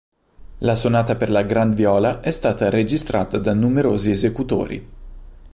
[0.65, 4.89] La sonata per la Grand Viola è stata registrata da numerosi esecutori.